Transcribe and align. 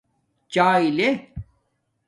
چاݵے 0.53 0.87
لے 0.97 1.09